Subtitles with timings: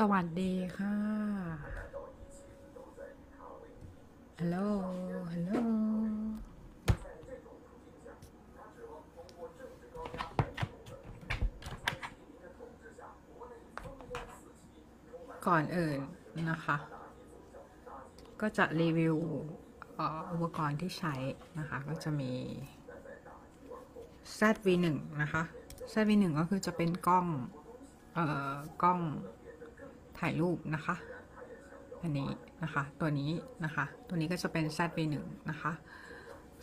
[0.00, 0.96] สวัสดีค่ะ
[4.38, 4.56] ฮัลโหล
[5.32, 5.52] ฮัลโหล
[15.46, 15.98] ก่อนอื่น
[16.50, 16.76] นะคะ
[18.40, 19.16] ก็จะรีวิว
[20.32, 21.14] อุปกรณ์ที่ใช้
[21.58, 22.32] นะคะ ก็จะมี
[24.38, 24.86] ZV1
[25.22, 25.42] นะคะ
[25.92, 27.26] ZV1 ก็คือจะเป็นกล้อง
[28.14, 28.52] เอ่อ
[28.84, 29.00] กล้อง
[30.18, 30.96] ถ่ายรูปนะคะ
[32.02, 32.30] อันนี้
[32.62, 33.30] นะคะ ตัวนี้
[33.64, 35.14] นะคะ ตัวนี้ก็จะเป็น ZV1
[35.50, 35.72] นะคะ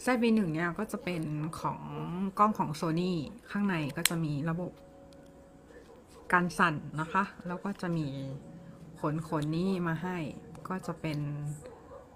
[0.05, 1.23] ZV1 เนี่ยก็จะเป็น
[1.59, 1.81] ของ
[2.39, 3.13] กล้องของ Sony
[3.51, 4.71] ข้างในก็จะมีระบบ
[6.33, 8.07] การสั่นนะคะ แล้วก็จะมี
[8.99, 10.17] ขนขนนี้มาให้
[10.67, 11.19] ก็จะเป็น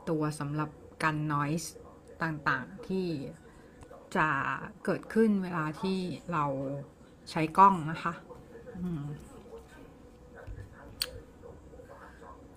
[0.10, 0.70] ตัวสำหรับ
[1.04, 1.68] กัน noise
[2.24, 3.08] ต่างๆที่
[4.16, 4.28] จะ
[4.86, 6.00] เกิดขึ้นเวลาที่
[6.32, 6.46] เรา
[7.32, 8.14] ใช้กล้องนะคะ
[8.82, 9.04] อืม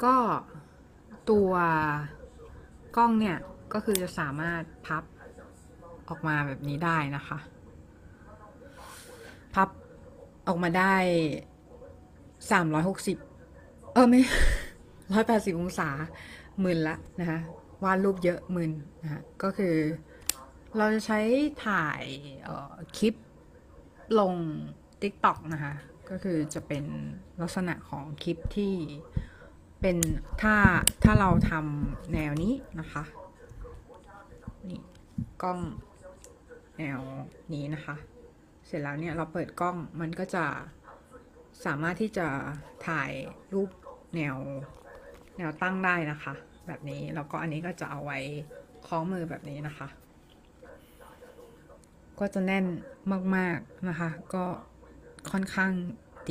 [0.05, 0.17] ก็
[1.31, 1.51] ตัว
[2.97, 3.39] กล้องเนี่ย
[3.73, 5.05] ก็คือจะสามารถพับ
[6.09, 7.39] ออกมาแบบนี้ได้นะคะ
[9.55, 9.69] พับ
[10.47, 10.95] ออกมาได้
[12.51, 13.17] สามร้อยหกสิบ
[13.93, 14.21] เออไม่
[15.13, 15.89] ร้อยแปดสิบองศา
[16.61, 17.39] หมื่นละนะคะ
[17.85, 18.73] วาดรูปเยอะหมื่น
[19.03, 19.75] นะคะก็คือ
[20.77, 21.21] เราจะใช้
[21.67, 22.03] ถ่าย
[22.47, 23.15] ออคลิป
[24.19, 24.35] ลง
[25.03, 25.75] TikTok นะคะ
[26.11, 26.85] ก็คือจะเป็น
[27.41, 28.75] ลักษณะของคลิปที่
[29.81, 29.97] เป็น
[30.43, 30.55] ถ้า
[31.03, 33.05] ถ้าเราทำแนวนี้นะคะ
[34.69, 34.81] นี่
[35.43, 35.61] กล้อง
[36.79, 37.01] แนว
[37.53, 37.97] นี้นะคะ
[38.67, 40.45] เสร็จแล้วเนี่ยเราเปิดกล้องมันก็จะ
[41.65, 42.27] สามารถที่จะ
[42.89, 43.11] ถ่าย
[43.55, 43.71] รูป
[44.17, 44.37] แนว
[45.39, 46.33] แนวตั้งได้นะคะ
[46.67, 48.19] แบบนี้แล้วก็อันนี้ก็จะเอาไว้
[48.87, 49.89] คล้องมือแบบนี้นะคะ
[52.19, 52.65] ก็จะแน่น
[53.37, 54.45] มาก ๆ นะคะ ก็
[55.31, 55.73] ค่อนข้าง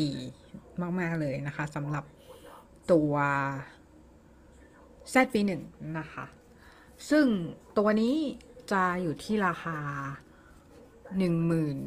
[0.02, 0.12] ดี
[1.00, 2.04] มาก ๆ เลยนะคะสำหรับ
[2.92, 3.14] ตัว
[5.14, 5.52] ZV1
[6.00, 6.26] นะคะ
[7.10, 7.26] ซึ่ง
[7.78, 8.16] ตัวนี้
[8.72, 9.78] จะอยู่ที่ราคา
[11.18, 11.78] หนึ่งหมื่น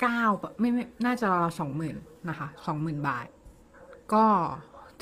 [0.00, 0.22] เก้า
[0.60, 1.28] ไม่ไม่ น่าจะ
[1.58, 1.96] สองหมื่น
[2.28, 3.26] นะคะสองหมื่นบาท
[4.14, 4.26] ก็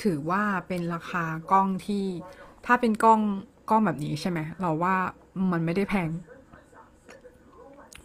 [0.03, 2.05] ถือว่าเป็นราคากล้องที่
[2.65, 3.21] ถ้าเป็นกล้อง
[3.69, 4.95] กล้องแบบนี้ใช่ไหม เราว่า
[5.51, 6.09] มันไม่ได้แพง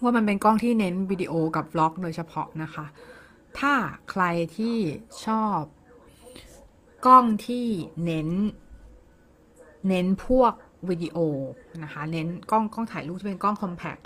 [0.03, 2.87] ว่ามันเป็นกล้องที่เน้นวิดีโอกับวล็อกโดยเฉพาะนะคะ
[3.59, 3.73] ถ้า
[4.11, 4.25] ใคร
[4.57, 4.77] ที่
[5.27, 5.61] ชอบ
[7.07, 7.67] กล้องที่
[8.05, 8.29] เน้น
[9.89, 10.53] เน้นพวก
[10.89, 11.19] วิดีโอ
[11.83, 13.97] นะคะ เน้นกล้องกล้องถ่ายรูปที่เป็นกล้องคอมแพค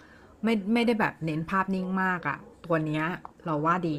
[0.45, 3.05] ไม่ไม่ได้แบบเน้นภาพนิ่งมากอะตัวเนี้ย
[3.45, 3.99] เราว่าดี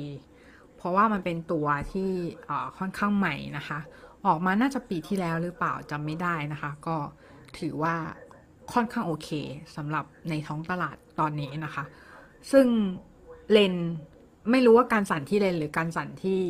[0.77, 2.09] เพราะว่ามันเป็นตัวที่
[2.77, 3.79] ค่อนข้างใหม่นะคะ
[4.25, 6.95] ออกมาน่าจะปีที่แล้วหรือเปล่าจำไม่ได้นะคะ ก็
[7.59, 7.95] ถือว่า
[8.73, 9.29] ค่อนข้างโอเค
[9.75, 11.83] สำหรับในท้องตลาดตอนนี้นะคะ
[12.51, 12.67] ซึ่ง
[13.51, 13.73] เลน
[14.51, 16.41] ไม่รู้ว่าการสั่นที่เลนหรือการสั่นที่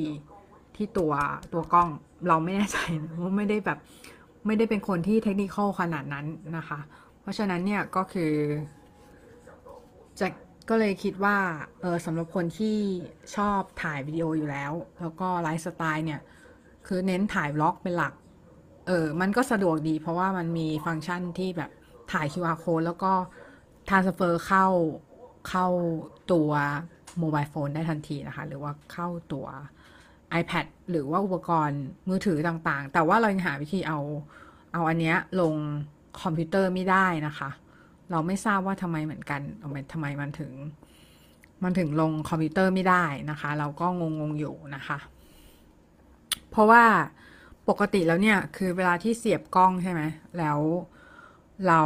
[0.78, 1.14] ที่ตัว
[1.54, 1.90] ตัวกล้อง
[2.28, 3.80] เราไม่แน่ใจนะว่าไม่ได้แบบ
[4.46, 6.26] ไม่ได้เป็นคนที่เทคนิคอลขนาดนั้น
[6.58, 6.80] นะคะ
[7.22, 8.34] เพราะฉะนั้นเนี่ยก็คือ
[10.20, 10.28] จะ
[10.70, 11.38] ก็เลยคิดว่า
[11.82, 12.78] เออสำหรับคนที่
[13.36, 16.22] ชอบถ่ายวิดีโออยู่แล้ว แล้วก็ไลฟ์สไตล์เนี่ย
[16.88, 18.14] คือเน้นถ่ายบล็อกเป็นหลัก
[18.88, 21.72] เออมันก็สะดวกดี เพราะว่ามันมีฟังก์ชันที่แบบ
[22.12, 23.12] ถ่าย QR code แล้วก็
[23.88, 24.68] transfer เข้า
[25.50, 25.68] เข้า
[26.32, 26.50] ตัว
[27.20, 29.48] โมบายโฟนได้ทันทีนะคะ หรือว่าเข้าตัว
[30.42, 34.00] iPad หรือว่าอุปกรณ์มือถือต่างๆ แต่ว่าเรายังหาวิธีเอา
[34.74, 35.54] เอาอันเนี้ยลง
[36.22, 37.50] คอมพิวเตอร์ไม่ได้นะคะ
[38.12, 39.42] เราไม่ทราบว่าทำไมเหมือนกัน
[39.92, 40.52] ทำไมมมันถึง
[41.64, 43.88] มันถึงลงคอมพิวเตอร์ไม่ได้นะคะ เราก็
[44.20, 44.98] งงๆอยู่นะคะ
[46.50, 46.84] เพราะว่า
[47.70, 50.02] ปกติแล้วเนี่ยคือเวลาที่เสียบกล้องใช่ไหม
[50.38, 50.60] แล้ว
[51.68, 51.82] เรา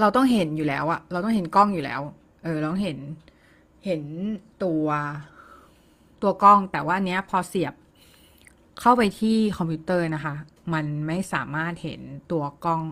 [0.00, 2.00] เราต้องเห็นอยู่แล้วอะเราต้องเห็นกล้องอยู่แล้ว
[2.44, 2.98] เออเราต้องเห็น
[3.86, 4.02] เห็น
[4.64, 4.86] ตัว
[6.24, 7.74] ตัวกล้อง แต่ว่าอันเนี้ยพอเสียบ
[8.80, 10.34] เข้าไปที่คอมพิวเตอร์นะคะ
[10.74, 12.00] มันไม่สามารถเห็น
[12.32, 12.82] ตัวกล้อง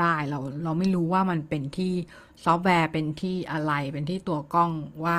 [0.00, 1.92] ได้ เราเราไม่รู้ว่ามันเป็นที่
[2.44, 4.70] ซอฟต์แวร์เป็นที่อะไร เป็นที่ตัวกล้อง
[5.04, 5.16] ว่า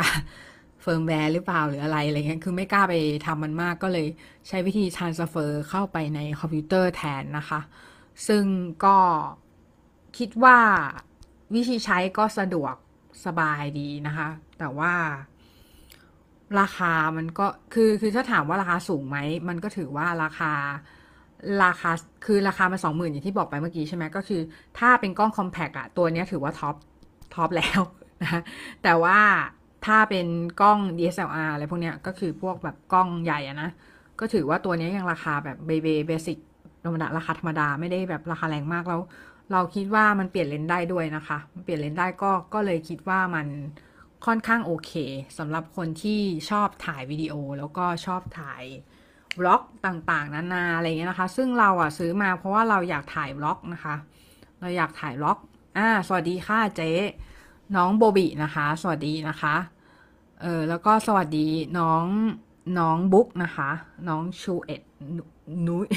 [0.82, 2.96] เฟิร์มแวร์หรือเปล่าหรืออะไรอะไรเงี้ย คือไม่กล้าไป
[3.26, 4.08] ทำมันมากก็เลย
[4.48, 7.60] ใช้วิธี transfer เข้าไปในคอมพิวเตอร์แทนนะคะ
[8.28, 8.44] ซึ่ง
[8.86, 8.98] ก็
[10.18, 10.58] คิดว่า
[11.56, 12.76] วิธีใช้ก็สะดวก
[13.26, 14.28] สบายดีนะคะ
[14.60, 14.94] แต่ว่า
[16.60, 19.18] ราคามันก็คือคือถ้าถามว่าราคาสูงไหม
[19.48, 20.52] มันก็ถือว่าราคา
[21.64, 21.92] ราคา
[22.26, 24.42] คือราคามันสองหมื่นอย่างที่บอกไปเมื่อกี้ใช่ไหมก็คือ
[24.80, 26.76] ถ้าเป็นกล้อง compact อะตัวนี้ถือว่า top
[27.36, 27.82] top แล้ว
[28.22, 28.42] นะคะ
[28.84, 29.20] แต่ว่า
[29.86, 30.28] ถ้าเป็น
[30.62, 33.70] กล้อง DSLR อะไรพวกเนี้ยก็คือพวกแบบกล้องใหญ่อะนะ
[34.20, 36.38] ก็ถือว่าตัวนี้ยังราคาแบบเบเบ basic
[36.84, 39.02] ธรรมดาราคาธรรมดาไม่ได้แบบราคาแรงมากแล้ว
[39.52, 43.48] เราคิดว่ามันเปลี่ยนเลนส์ได้ด้วยนะคะเปลี่ยนเลนส์ได้ก็ก็เลยคิดว่ามัน
[44.26, 44.92] ค่อนข้างโอเค
[45.38, 48.64] สำหรับคนที่ชอบถ่ายวิดีโอแล้วก็ชอบถ่าย
[49.40, 53.96] vlog ต่างๆ นานาอะไรเงี้ยนะคะ ซึ่งเราอะซื้อมาเพราะว่าเราอยากถ่าย vlog นะคะ
[54.60, 55.38] เราอยากถ่าย vlog
[55.78, 56.92] อ่าสวัสดีค่ะเจ๊
[57.76, 59.56] น้องโบบินะคะ สวัสดีนะคะ
[60.42, 61.48] เออแล้วก็สวัสดี
[61.80, 62.06] น้อง
[62.80, 63.70] น้องบุ๊กนะคะ
[64.08, 64.82] น้องชูเอ็ด
[65.68, 65.88] นุ้ย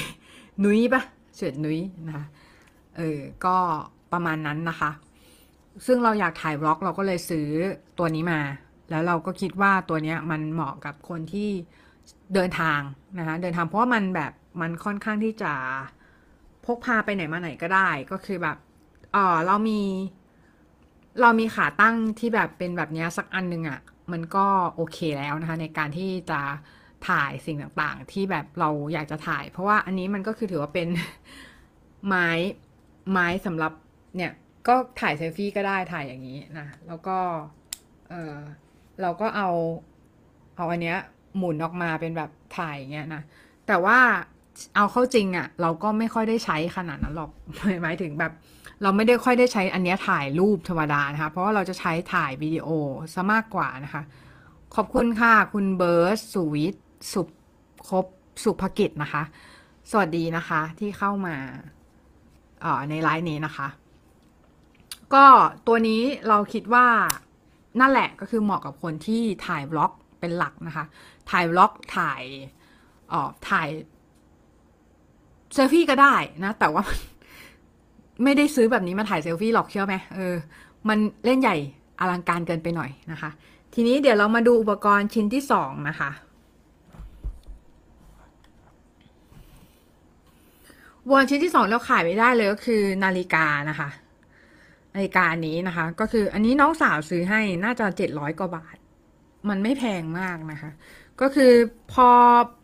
[0.63, 1.01] นุ้ยปะ
[1.35, 2.25] เฉดนุ้ยนะคะ
[2.97, 3.55] เออก็
[4.11, 4.91] ประมาณนั้นนะคะ
[5.85, 7.47] ซึ่งเราอยากถ่ายบล็อกเราก็เลยซื้อ
[7.99, 8.41] ตัวนี้มา
[8.89, 11.49] แล้วเราก็คิดว่าตัวนี้มันเหมาะกับคนที่
[12.33, 12.79] เดินทาง
[13.19, 14.31] นะคะเดินทางเพราะว่ามันแบบ
[14.61, 15.53] มันค่อนข้างที่จะ
[16.65, 18.57] พกพาไปไหนมาไหนก็ได้ก็คือแบบ
[19.13, 19.81] เออเรามี
[21.21, 23.79] เรามีขาตั้งที่แบบเป็นแบบนี้สักอันหนึ่งอะ่ะ
[24.11, 24.45] มันก็
[24.75, 26.39] โอเคแล้วนะคะ ในการที่จะ
[27.07, 30.87] ถ่ายสิ่งต่างๆ ที่แบบเราอยากจะถ่าย เพราะว่าอันนี้มันก็คือถือว่าเป็น
[32.07, 32.29] ไม้
[33.11, 33.71] ไม้สำหรับ
[34.15, 34.31] เนี่ย
[34.67, 37.17] ก็ถ่ายเซลฟี่ก็ได้ถ่ายอย่างนี้นะ แล้วก็
[38.09, 38.35] เออ
[39.01, 39.49] เราก็เอา
[40.57, 40.97] เอาอันเนี้ย
[41.37, 43.21] หมุนออกมาเป็นแบบถ่ายอย่างเงี้ยนะ
[43.67, 43.99] แต่ว่า
[44.75, 47.31] เอาเข้าจริงอะ่ะ เราก็ไม่ค่อยได้ใช้ขนาดนั้นหรอก
[47.83, 48.31] หมายถึงแบบ
[48.81, 52.67] เราไม่ได้ค่อยได้ใช้อันเนี้ยถ่ายรูปธรรมดานะคะ เพราะว่าเราจะใช้ถ่ายวิดีโอ
[53.13, 54.03] ซะมากกว่านะคะ
[54.75, 57.21] ขอบคุณค่ะ คุณเบิร์สสุวิทย์สุ
[57.89, 58.05] ครบ
[58.43, 59.23] สุภกิจนะคะ
[59.91, 61.35] สวัสดีนะคะที่เข้ามา
[62.63, 63.67] ออในไลฟ์นี้นะคะ
[65.13, 65.25] ก็
[65.67, 66.87] ตัวนี้เราคิดว่า
[67.79, 70.85] นั่นแหละก็คือเหมาะกับคนที่ถ่ายบล็อกเป็นหลักนะคะ
[71.31, 72.21] ถ่ายบล็อกถ่าย
[73.11, 73.67] ออถ่าย
[75.53, 76.83] เซลฟี่ก็ได้นะ แต่ว่า
[78.23, 80.35] ไม่ได้ซื้อแบบนี้มาถ่ายเซลฟี่หรอกเชื่อไหมเออ
[80.89, 81.55] มันเล่นใหญ่
[81.99, 83.29] อลังการเกินไปหน่อยนะคะ
[83.73, 86.11] ทีนี้เดี๋ยวเรามาดูอุปกรณ์ชิ้นที่สองนะคะ
[91.01, 93.89] อุปกรณ์ชิ้นที่สองเราขายไม่ได้เลยก็คือนาฬิกานะคะ
[94.95, 98.75] นาฬิกานี้นะคะ ก็คืออันนี้น้องสาวซื้อให้น่าจะเจ็ดร้อยกว่าบาท
[99.49, 100.71] มันไม่แพงมากนะคะ
[101.21, 101.53] ก็คือ
[101.93, 102.09] พอ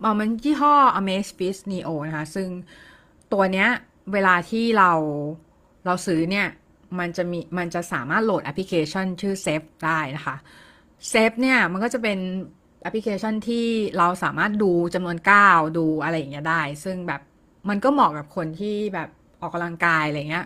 [0.02, 2.48] เอามันยี่ห้อ Amazfit Neo นะคะ ซึ่ง
[3.34, 3.70] ตัวเนี้ย
[4.14, 4.92] เวลาที่เรา
[5.86, 6.48] เราซื้อเนี่ย
[7.00, 10.36] มันจะมีมันจะสามารถโหลดแอปพลิเคชันชื่อ Safe ได้นะคะ
[11.12, 12.20] Safe เนี่ยมันก็จะเป็น
[12.82, 13.66] แอปพลิเคชันที่
[13.98, 17.22] เราสามารถดูจำนวนก้าวดูอะไรอย่างเงี้ยได้ ซึ่งแบบ
[17.70, 19.10] มันก็เหมาะกับคนที่แบบ
[19.42, 20.46] ออกกำลังกายอะไรเงี้ย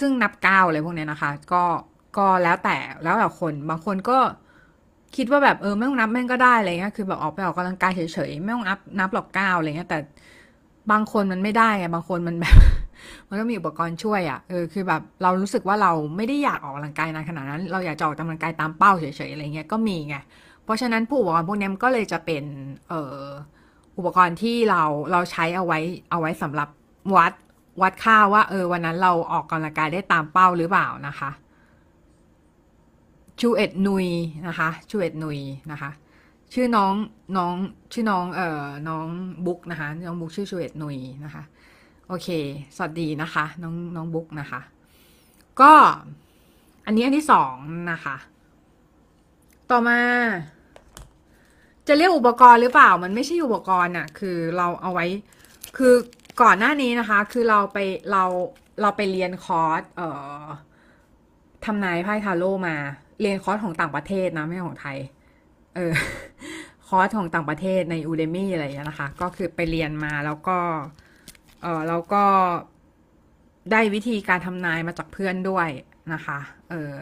[0.00, 1.64] ซึ่งนับก้าวอะไรพวกเนี้ยนะคะ ก็
[2.18, 4.18] ก็แล้วแต่แล้วแต่คนบางคนก็
[5.16, 9.98] คิดว่าแบบเออไม่ต้องนับแม่งก็ได้อะไรเงี้ยคือแบบออกไปออกกำลังกายเฉยๆไม่ต้องนับนับหรอกก้าวอะไรเงี้ยแต่
[10.90, 12.56] บางคนมันไม่ได้ไงบางคนมันแบบ
[13.28, 20.16] มันก็มีอุปกรณ์ช่วยอะ่ะเออคือแบบเรารู้สึกว่าเราไม่ได้อยากออกกำลังกายนานขนาดนั้น เราอยากจะออกกำลังกายตามเป้าเฉยๆอะไรเงี้ยก็มีไง
[20.64, 22.44] เพราะฉะนั้นผู้อุปกรณ์พวกนี้มันก็เลยจะเป็น
[22.88, 23.24] เอ่อ
[23.98, 25.78] อุปกรณ์ที่เราเราใช้เอาไว้
[26.10, 26.68] เอาไว้สำหรับ
[27.16, 27.32] วัด
[27.82, 31.30] วัดค่าว่า เออ วันนั้นเราออกกำลังกายได้ตามเป้าหรือเปล่านะคะ
[33.40, 34.06] ชูเอ็ดนุย
[34.46, 35.38] นะคะชูเอ็ดนุย
[35.72, 35.90] นะคะ
[36.54, 36.92] ชื่อน้อง
[37.36, 37.54] น้อง
[37.92, 39.06] ชื่อน้องเอ่อน้อง
[39.46, 41.42] บุ๊กนะคะ น้องบุ๊กชื่อชูเอ็ดนุยนะคะ
[42.08, 42.28] โอเค
[42.76, 44.60] สวัสดีนะคะ น้องน้องบุ๊กนะคะ
[45.60, 45.72] ก็
[46.86, 47.54] อันนี้อันที่สอง
[47.92, 48.16] นะคะ
[49.70, 50.00] ต่อมา
[51.88, 55.06] จะเรียกอุปกรณ์หรือเปล่า มันไม่ใช่อุปกรณ์อะคือเราเอาไว้
[55.76, 55.94] คือ
[56.42, 57.78] ก่อนหน้านี้นะคะ คือเราไป
[58.12, 58.24] เรา
[58.80, 60.08] เราไปเรียนคอร์สเอ่
[60.42, 60.44] อ
[61.64, 62.76] ทำนายไพ่ทาโร่มา
[63.20, 64.98] เรียนคอร์สของต่างประเทศนะไม่ของไทย
[65.76, 65.92] เออ
[66.88, 70.58] คอร์สของต่างประเทศใน Udemy อะไรอย่างเงี้นะคะ ก็คือไปเรียนมาแล้วก็
[71.62, 72.24] เออแล้วก็
[73.72, 75.68] ได้วิธีการทำนายมาจากเพื่อนด้วย
[76.12, 76.38] นะคะ
[76.70, 76.94] เออ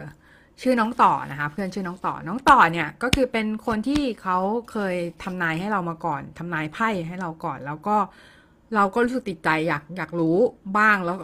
[0.61, 4.37] ชื่อน้องต่อนะคะ เพื่อนชื่อน้องต่อ น้องต่อเนี่ยก็คือเป็นคนที่เขา
[4.71, 10.37] เคยทำนายให้เรามาก่อนทำนายไพ่ให้เราก่อน แล้วก็เเราก็รู้สึกติดใจอยากอยากรู้
[10.77, 11.15] บ้างแล้ว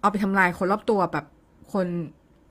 [0.00, 1.26] เอาไปทำนายคนรอบตัวแบบ
[1.72, 1.86] คน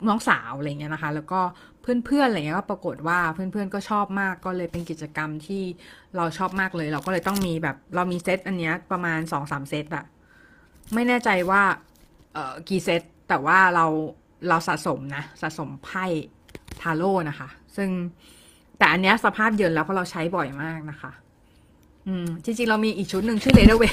[0.08, 1.40] น้องสาวอะไรเงี้ยนะคะ แล้วก็
[1.82, 5.64] เพื่อนๆอะไรเงี้ยก็ปรากฏว่าเพื่อนๆก็ชอบมากก็เลยเป็นกิจกรรมที่
[6.16, 10.06] เราชอบมากเลย เราก็เลยต้องมีแบบเรามีเซตอันเนี้ยประมาณสองสามเซตอะ
[10.94, 11.62] ไม่แน่ใจว่า
[12.34, 13.86] เอ่อกี่เซตแต่ว่าเรา
[14.50, 16.06] เราสะสมนะสะสมไพ่
[16.82, 17.90] ทาโร่นะคะ ซึ่ง
[18.78, 21.12] แต่อันเนี้ยสภาพเยินแล้วเพราะเราใช้บ่อยมากนะคะ
[22.08, 23.84] อืมจริงๆเรามีอีกชุดหนึ่งชื่อเลโดเว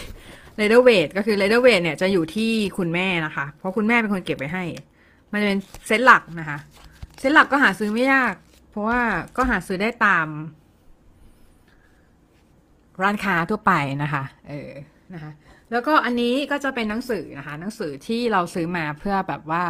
[0.60, 4.64] Leather Weight Leather Weight ก็คือ Leather Weight เนี่ยจะอยู่ที่คุณแม่นะคะ เพราะคุณแม่เป็นคนเก็บไว้ให้
[5.32, 6.58] มันจะเป็นเซตหลักนะคะ
[7.18, 8.34] เซตหลักก็หาซื้อไม่ยาก
[8.70, 9.00] เพราะว่า
[9.36, 10.28] ก็หาซื้อได้ตาม
[13.02, 13.72] ร้านค้าทั่วไป
[14.02, 14.70] นะคะ เออ
[15.14, 15.32] นะคะ
[15.72, 19.64] แล้วก็อันนี้ก็จะเป็นหนังสือนะคะ หนังสือที่เราซื้อมาเพื่อแบบว่า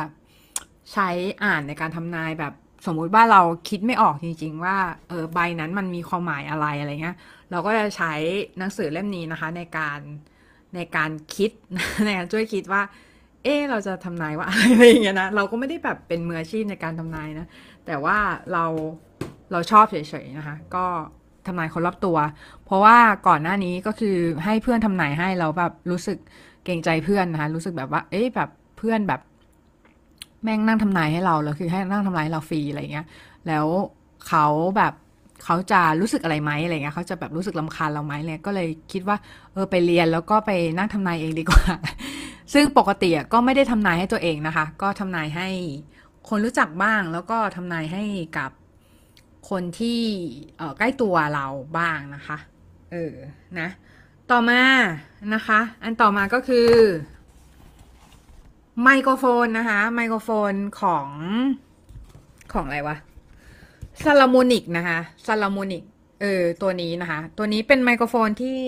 [0.93, 1.09] ใช้
[1.45, 2.53] อ่านในการทำนายแบบ
[2.87, 4.77] สมมุติว่าเราคิดไม่ออกจริงๆ ว่า
[5.09, 7.17] เออใบนั้นมันมีความหมายอะไรอะไรเงี้ย
[7.51, 8.13] เราก็จะใช้
[8.59, 10.01] หนังสือเล่มนี้นะคะ ในการ
[10.75, 11.51] ในการคิด
[12.05, 12.83] ในการช่วยคิดว่า
[13.45, 17.47] เออเราจะทำนายว่าอะไรอะไรอย่างเงี้ยนะเราก็ไม่ได้แบบเป็นมืออาชีพในการทำนายนะ
[17.87, 18.17] แต่ว่า
[18.53, 18.65] เรา
[19.53, 20.85] เราชอบเฉยๆนะคะ ก็
[21.47, 22.17] ทำนายคนรอบตัว
[22.65, 22.97] เพราะว่า
[23.29, 26.19] ก่อนหน้านี้ก็คือให้เพื่อนทำนายให้เราแบบรู้สึก
[26.65, 29.21] เกรงใจเพื่อนนะคะรู้สึกแบบว่า เอ๊ะแบบเพื่อนแบบ
[30.43, 33.07] แม่งนั่งทำนายให้เราแล้วคือให้นั่งทำนายเราฟรีอะไรเงี้ย
[33.47, 33.67] แล้ว
[34.29, 34.47] เขา
[34.77, 34.93] แบบ
[35.51, 39.17] เขาจะรู้สึกอะไรไหมอะไรเงี้ยเขาจะแบบรู้สึกลำคาญเราไหมเลยก็เลยคิดว่า
[39.53, 41.63] เออไปเรียนแล้วก็ไปนั่งทำนายเองดีกว่า
[42.53, 45.49] ซึ่งปกติอะก็ไม่ได้ทำนายให้ตัวเองนะคะ ก็ทำนายให้
[46.29, 48.05] คนรู้จักบ้างแล้วก็ทำนายให้
[48.39, 48.51] กับ
[49.51, 50.01] คนที่
[50.79, 51.47] ใกล้ตัวเรา
[51.79, 52.37] บ้างนะคะ
[52.93, 53.15] เออ
[53.59, 53.69] นะ
[54.31, 54.63] ต่อมา
[55.35, 56.69] นะคะ อันต่อมาก็คือ
[58.83, 61.09] ไมโครโฟนนะคะ ไมโครโฟนของ
[62.53, 62.97] ของอะไรวะ
[64.05, 65.83] Saramonic นะคะ Saramonic
[66.21, 68.61] เออตัวนี้นะคะ ตัวนี้เป็นไมโครโฟนที่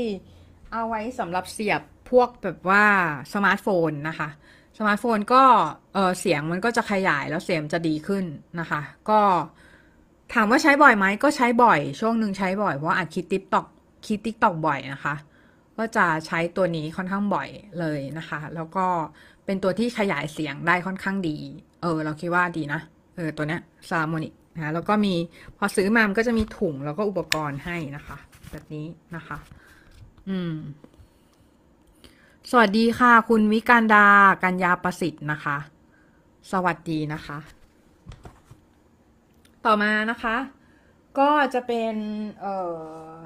[0.72, 2.84] เอาไว้สำหรับเสียบพวกแบบว่า
[3.34, 4.28] สมาร์ทโฟนนะคะ
[4.78, 5.42] สมาร์ทโฟนก็
[5.94, 8.24] เออเสียงมันก็จะขยายแล้วเสียงจะดีขึ้น
[8.60, 9.20] นะคะ ก็
[10.34, 13.66] ถามว่าใช้บ่อยไหมก็ใช้บ่อย ช่วงหนึ่งใช้บ่อย เพราะว่าอัดคลิป TikTok
[14.06, 15.14] คลิป TikTok บ่อยนะคะ
[15.78, 17.48] ก็จะใช้ตัวนี้ค่อนข้างบ่อย
[17.80, 18.86] เลยนะคะ แล้วก็
[19.44, 21.36] เป็นตัวที่ขยายเสียงได้ค่อนข้างดี
[21.82, 22.80] เออ เราคิดว่าดีนะ
[23.16, 25.14] เออ ตัวเนี้ย Saramonic นะแล้วก็มี
[25.56, 28.16] พอซื้อมามันก็จะมีถุงแล้วก็อุปกรณ์ให้นะคะ
[28.50, 29.36] แบบนี้นะคะ
[30.28, 30.54] อืม
[32.50, 34.06] สวัสดีค่ะ คุณวิการดา
[34.42, 35.56] กัญญาประสิทธิ์นะคะ
[36.52, 37.38] สวัสดีนะคะ
[39.66, 40.36] ต่อมานะคะ
[41.18, 41.94] ก็จะเป็น
[42.40, 42.56] เอ่
[43.12, 43.16] อ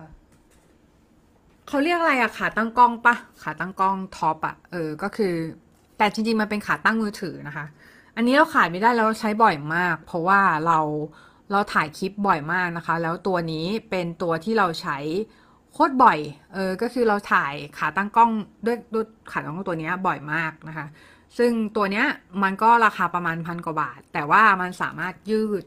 [1.68, 5.34] เขาเรียกอะไรอะขาตั้งกล้องปะขาตั้งกล้องท็อปอะเออ ก็คือ
[5.98, 7.66] แต่จริงๆมันเป็นขาตั้งมือถือนะคะ
[8.16, 10.78] อันนี้เราขายไม่ได้แล้วใช้บ่อยมาก เพราะว่าเรา
[11.50, 14.98] เราถ่ายคลิปบ่อยมากนะคะ แล้วตัวนี้เป็นตัวที่เราใช้
[15.72, 16.18] โคตรบ่อย
[16.54, 18.30] เออ ก็คือเราถ่ายขาตั้งกล้อง
[18.66, 20.86] ด้วยด้วยขาตั้งกล้องตัวนี้บ่อยมากนะคะ
[21.38, 22.06] ซึ่งตัวเนี้ย
[22.42, 25.64] มันก็ราคาประมาณพันกว่าบาท แต่ว่ามันสามารถยืด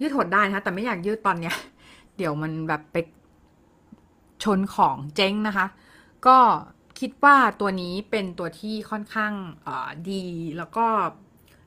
[0.00, 1.56] ยืดหดได้นะคะ แต่ไม่อยากยืดตอนเนี้ย
[2.16, 2.96] เดี๋ยวมันแบบไป
[4.44, 5.66] ชนของเจ๊งนะคะ
[6.26, 6.38] ก็
[7.00, 9.32] คิดว่าตัวนี้เป็นตัวที่ค่อนข้าง
[9.66, 10.24] ออดี
[10.58, 10.86] แล้วก็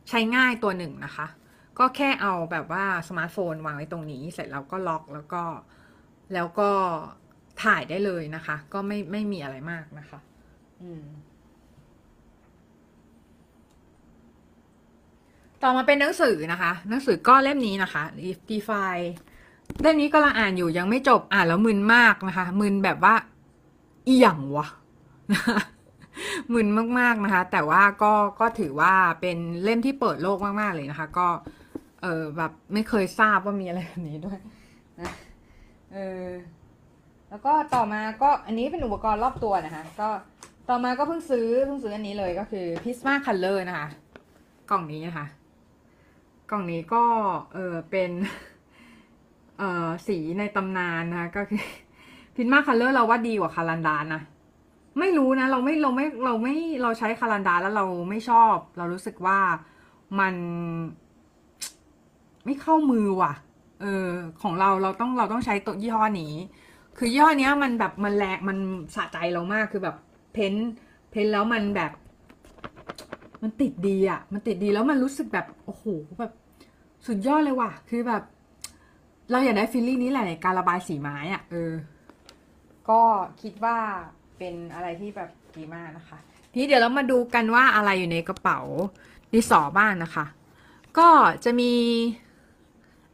[0.09, 1.27] ใช้ง่ายตัวหนึ่งนะคะ
[1.79, 5.43] ก็แค่เอาแบบว่าสมาร์ทโฟนวางไว้ตรงนี้ เสร็จแล้วก็ล็อกแล้วก็
[6.33, 6.69] แล้วก็
[7.63, 10.19] ถ่ายได้เลยนะคะ ก็ไม่ไม่มีอะไรมากนะคะ
[10.81, 11.03] อืม
[15.63, 18.03] ต่อมาเป็นหนังสือนะคะ หนังสือก็เล่มนี้นะคะ
[18.49, 18.95] DeFi
[19.81, 23.15] เล่มนี้ก็ลังอ่านอยู่ยังไม่จบอ่านแล้วมึนมากนะคะ มึนแบบว่า
[24.07, 24.67] อีหยังวะ
[26.53, 26.67] มึน
[26.99, 31.27] มากๆนะคะ แต่ว่าก็ก็ถือว่าเป็นเล่มที่เปิดโลกมากๆเลยนะคะ ก็
[32.01, 34.39] เออแบบไม่เคยทราบว่ามีอะไรแบบนี้ด้วย
[34.99, 35.11] นะ
[35.93, 36.27] เออ
[37.29, 40.09] แล้วก็ต่อมาก็อันนี้เป็นอุปกรณ์รอบตัวนะคะ ก็
[40.69, 43.87] ต่อมาก็เพิ่งซื้อเพิ่งซื้ออันนี้เลยก็คือ Prisma Color นะคะ
[44.69, 45.25] กล่องนี้นะคะ
[46.51, 47.03] กล่องนี้ก็
[47.53, 48.11] เออเป็น
[49.57, 51.63] เออสีในตำนานนะคะก็คือ
[52.35, 54.21] พินมาคัลเลอร์เราว่าดีกว่าคารันดานนะ
[54.99, 59.39] ไม่รู้นะ เราไม่เราไม่เราไม่เราใช้คารันดาแล้วเราไม่ชอบ เรารู้สึกว่า
[60.19, 60.35] มัน
[62.45, 63.33] ไม่เข้ามือว่ะ
[63.81, 64.07] เออ
[64.41, 66.33] ของเราเราต้องเราต้องใช้ตัวยี่ห้อนี้
[66.97, 68.57] คือยี่ห้อเนี้ยมันแบบมันแรงมัน
[68.95, 69.95] สะใจเรามากคือแบบ
[70.33, 70.53] เพ้น
[71.11, 71.91] เพ้นแล้วมันแบบ
[73.41, 75.85] มันติดดีอะ มันติดดีแล้วมันรู้สึกแบบโอ้โห
[76.19, 76.31] แบบ
[77.07, 78.23] สุดยอดเลยว่ะ คือแบบ
[79.31, 81.71] เราอยากได้ฟีลลิ่งนี้แหละในการระบายสีไม้อะ เออ
[82.89, 83.01] ก็
[83.41, 83.77] คิดว่า
[84.41, 86.17] เป็นอะไรที่แบบดีมากนะคะ
[86.51, 88.59] ทีนี้เดี๋ยวเรามาดูกันว่าอะไรอยู่ในกระเป๋า
[89.31, 90.25] ดินสอบ้างนะคะ
[90.97, 91.09] ก็
[91.43, 91.73] จะมี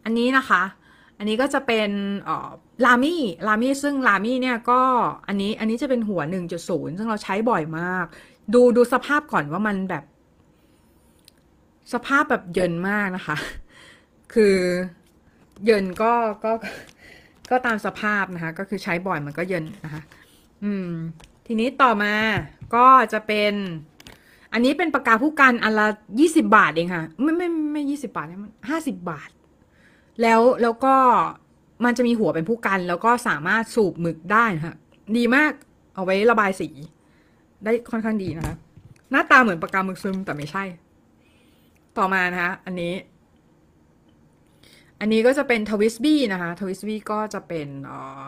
[0.04, 0.64] อันนี้นะคะ
[1.18, 1.90] อันนี้ก็จะเป็น
[2.28, 2.50] ออ
[2.86, 4.82] ลามี่ลามี่ซึ่งลามี่เนี่ยก็
[5.28, 6.22] อันนี้อันนี้จะเป็นหัว
[6.60, 8.06] 1.0 ซึ่งเราใช้บ่อยมาก
[8.54, 10.04] ดูดูสภาพก่อนว่ามันแบบ
[11.94, 13.38] สภาพแบบเยินมากนะคะ
[14.34, 14.56] คือ
[15.66, 16.52] เยินก็ก็
[17.50, 20.02] ก็ตามสภาพนะคะ ก็คือใช้บ่อยมันก็เยินนะคะ
[20.64, 20.92] อืม
[21.46, 22.14] ทีนี้ต่อมา
[22.76, 23.54] ก็จะเป็น
[24.54, 25.88] อันนี้เป็นปากกาผู้กันอันละ
[26.20, 29.30] ยี่สิบาทเองค่ะ ไม่ไม่ไม่ยี่สิบาทนะมันห้าสิบบาท
[30.22, 30.96] แล้วแล้วก็
[31.86, 34.76] มันจะมีหัวเป็นผู้กัน แล้วก็สามารถสูบหมึกได้นะคะ
[35.18, 35.52] ดีมาก
[35.96, 36.70] เอาไว้ระบายสี
[37.64, 38.56] ได้ค่อนข้างดีนะคะ
[39.12, 40.64] หน้าตาเหมือนปากกาหมึกซึมแต่ไม่ใช่
[41.98, 42.94] ต่อมานะคะอันนี้
[45.00, 48.28] อันนี้ก็จะเป็นทวิสบี้นะคะทวิสบี้ก็จะเป็นอ่อ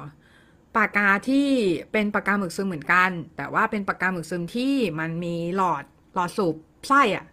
[0.79, 1.47] ปากกาที่
[1.91, 5.83] เป็นปากกาหมึกซึมเหมือนกัน แต่ว่าเป็นปากกาหมึกซึมที่มันมีหลอด
[6.13, 6.55] หลอดสูบ
[6.87, 7.25] ไส้อะ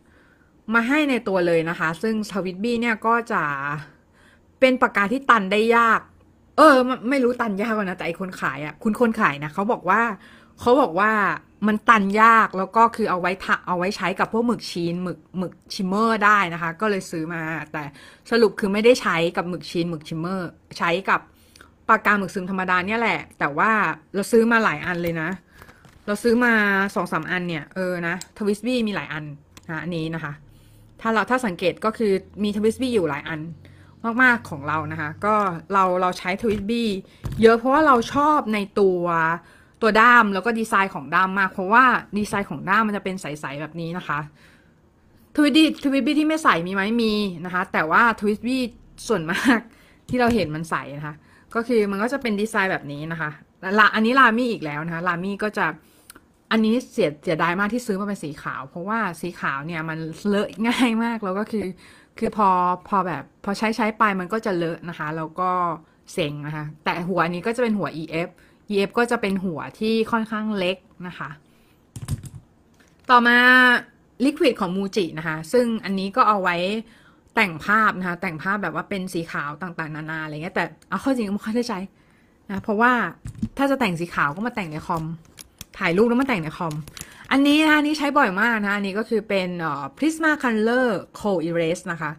[0.74, 3.42] มาให้ในตัวเลยนะคะ ซึ่งทวิสบี้เนี่ยก็จะ
[4.60, 6.00] เป็นปากกาที่ตันได้ยาก
[6.56, 6.76] เออ
[7.08, 10.02] ไม่รู้ตันยากกว่านะแต่ไอคนขายอะคุณคนขายนะเขาบอกว่า
[10.60, 11.12] เขาบอกว่า
[11.66, 17.82] มันตันยากแล้วก็คือเอาไว้ทะเอาไว้ใช้กับพวกหมึกชีนหมึกหมึกชิมเมอร์ได้นะคะ ก็เลยซื้อมา แต่
[18.30, 20.48] สรุปคือไม่ได้ใช้กับหมึก sheen หมึก shimmer
[20.78, 21.20] ใช้กับ
[21.88, 23.70] ปากกาหมึกซึมธรรมดาเนี่ยแหละ แต่ว่า
[24.14, 25.30] เราซื้อมาหลายอันเลยนะ
[26.06, 26.52] เราซื้อมา
[26.94, 29.24] สองสามอันเนี่ย เออนะ TWSBI มีหลายอัน
[29.68, 30.32] นะอันนี้นะคะ
[31.00, 32.12] ถ้าเราถ้าสังเกตก็คือ
[32.44, 33.40] มี TWSBI อยู่หลายอัน
[34.22, 35.34] มากๆของเรานะคะ ก็
[35.72, 36.88] เราเราใช้ TWSBI
[37.42, 39.02] เยอะเพราะว่าเราชอบในตัว
[39.82, 41.84] ตัวด้ามแล้วก็ดีไซน์ของด้ามมาก เพราะว่า
[42.18, 44.18] ดีไซน์ของด้ามมันจะเป็นใสๆแบบนี้นะคะ
[45.36, 47.12] ทวิตบี้ทวิตบี้ที่ไม่ใสมีไหมมี
[47.44, 48.60] นะคะ แต่ว่าทวิตบี้
[49.08, 49.58] ส่วนมาก
[50.08, 51.14] ที่เราเห็นมันใสนะคะ
[51.56, 53.30] ก็คือมันก็จะเป็นดีไซน์แบบนี้นะคะ
[53.78, 55.66] ละอันนี้ลามี่อีกแล้วนะคะลามี่ก็จะ
[56.50, 61.64] อันนี้เสียเสียดายมากที่ซื้อมาเป็นสีขาว เพราะว่าสีขาวเนี่ยมันเลอะง่ายมากแล้วก็คือ
[62.18, 62.48] คือพอ
[62.88, 65.50] พอแบบพอใช้ใช้ไปมันก็จะเลอะนะคะ แล้วก็
[66.12, 68.28] เซ็งนะคะ แต่หัวนี้ก็จะเป็นหัว EF
[68.70, 71.30] EF ก็จะเป็นหัวที่ค่อนข้างเล็กนะคะ
[73.10, 73.38] ต่อมา
[74.24, 76.56] ลิควิดของมูจินะคะ ซึ่งอันนี้ก็เอาไว้
[77.36, 81.78] แต่งภาพนะคะแต่งภาพแบบว่าเป็นสีขาวต่างๆ นานาอะไรเงี้ยแต่เอาเข้าจริงไม่ค่อยได้ใช้
[82.50, 82.92] นะเพราะว่า
[83.58, 85.04] ถ้าจะแต่งสีขาวก็มาแต่งในคอม
[85.78, 86.74] ถ่ายรูปแล้วมาแต่งในคอม
[87.30, 90.88] อันนี้นะคะนี่ใช้บ่อยมากนะคะอันนี้ก็คือเป็นเอ่อ Prisma Color
[91.20, 92.12] Co Erase นะคะ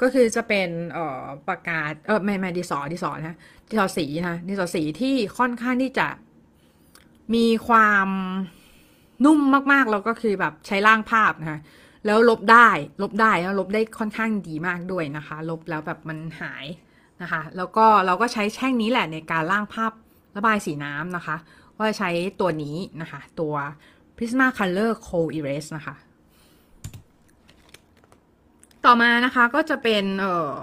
[0.00, 3.36] ก็คือจะเป็นเอ่อปากกาเออไม่ไม่ดิสอดิสอนะ
[3.70, 6.08] ดิสอสีนะดิสอสีที่ค่อนข้างที่จะ
[7.34, 8.08] มีความ
[9.24, 9.40] นุ่ม
[9.72, 11.60] มากๆ แล้วก็คือแบบใช้ล่างภาพนะคะ
[12.06, 12.68] แล้วลบได้
[13.02, 16.66] ลบได้แล้วลบได้ค่อนข้างดีมากด้วยนะคะ ลบแล้วแบบมันหาย
[17.22, 19.92] นะคะ แล้วก็เราก็ใช้แช่งนี้แหละในการล่างภาพ
[20.36, 21.36] ระบายสีน้ำนะคะ
[21.78, 22.10] ก็ใช้
[22.40, 23.54] ตัวนี้นะคะ ตัว
[24.16, 25.94] Prisma Color Co Erase นะคะ
[28.84, 30.54] ต่อมานะคะก็จะเป็นเอ่อ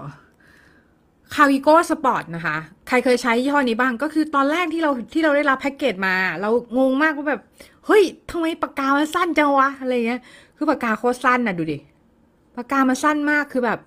[1.34, 2.56] Kaweco Sport นะคะ
[2.88, 7.42] ใครเคยใช้ยี่ห้อนี้บ้าง ก็คือตอนแรกที่เราที่เราได้รับแพ็กเกจมา เรางงมากว่าแบบ
[7.86, 10.22] เฮ้ยทำไมปากกามันสั้นจังวะ อะไรเงี้ย
[10.62, 11.78] คือปากกาโคตรสั้นนะดูดิ
[12.56, 13.78] ปากกามันสั้นมากคือแบบ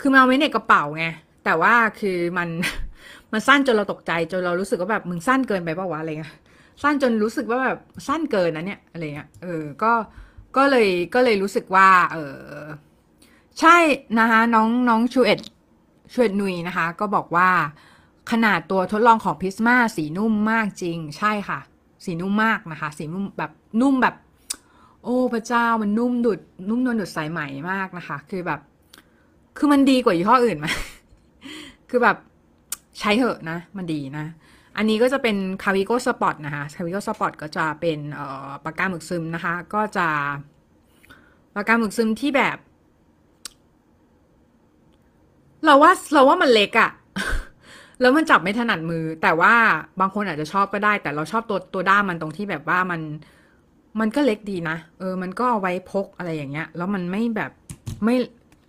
[0.00, 1.06] คือมันเอาไว้ในกระเป๋าไง
[1.44, 2.48] แต่ว่าคือมัน
[3.32, 6.34] มันสั้นจนเราตกใจ จนเรารู้สึกว่าแบบมึงสั้นเกินไปปะวะอะไรเงี้ย
[6.82, 9.92] สั้นจนรู้สึกว่าแบบสั้นเกินนะเนี่ยอะไรเงี้ย เออ ก็
[10.56, 12.64] ก็เลย ก็เลยรู้สึกว่า เออ
[13.60, 13.76] ใช่
[14.18, 15.40] นะคะน้องน้องชูเอ็ด
[16.12, 17.50] ชูเอ็ดนุยนะคะ ก็บอกว่า
[18.30, 21.58] ขนาดตัวทดลองของพิสมาสีนุ่มมากจริง ใช่ค่ะ
[22.04, 23.50] สีนุ่มมากนะคะ สีนุ่มแบบ
[23.80, 24.14] นุ่มแบบ
[25.04, 28.60] โอ้พระเจ้ามันนุ่มดุดนุ่มนวลดุดสายไหมมากนะคะ คือแบบ
[29.58, 30.66] คือมันดีกว่ายี่ห้ออื่นไหม
[31.90, 32.16] คือแบบ
[32.98, 34.26] ใช้เถอะนะ มันดีนะ
[34.76, 37.98] อันนี้ก็จะเป็น Kaweco Sport นะคะ Kaweco Sport ก็จะเป็น
[38.64, 40.08] ปากกาหมึกซึมนะคะ ก็จะ
[41.54, 42.56] ปากกาหมึกซึมที่แบบ
[45.64, 46.90] เราว่าเราว่ามันเล็กอะ
[48.00, 49.54] แล้วมันจับไม่ถนัดมือ แต่ว่า
[50.00, 53.00] บางคนอาจจะชอบก็ได้ แต่เราชอบตัวตัวด้ามมันตรงที่แบบว่ามัน
[54.00, 57.50] มันก็เล็กดีนะ เออ มันก็เอาไว้พกอะไรอย่างเงี้ย แล้วมันไม่แบบ
[58.04, 58.16] ไม่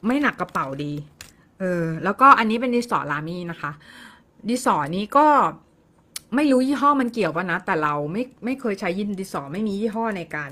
[0.07, 0.93] ไม่หนักกระเป๋าดี
[1.59, 3.71] เออ แล้วก็อันนี้เป็นดิสอลามี่นะคะ
[4.49, 5.27] ดิสอนี้ก็
[6.35, 10.51] ไม่รู้ยี่ห้อมันเกี่ยวป่ะนะ แต่เราไม่ไม่เคยใช้ยินดิสอไม่มียี่ห้อในการ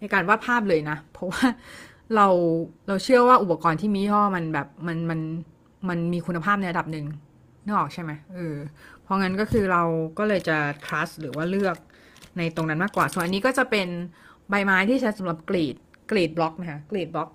[0.00, 1.44] ในการวาดภาพเลยนะ เพราะว่า
[2.16, 2.28] เรา
[2.88, 5.20] เราเชื่อว่าอุปกรณ์ที่มียี่ห้อมันแบบมันมัน
[5.88, 7.06] มันมีคุณภาพในระดับหนึ่ง
[7.64, 8.56] นึกออกใช่ไหมเออ
[9.02, 9.82] เพราะงั้นก็คือเรา
[10.18, 11.76] ก็เลยจะ trust หรือว่าเลือก
[12.38, 13.88] ในตรงนั้นมากกว่า ส่วนอันนี้ก็จะเป็น
[14.50, 15.76] ใบไม้ที่ใช้สำหรับกรีด
[16.10, 17.30] กรีดบล็อกนะคะกรีดบล็อก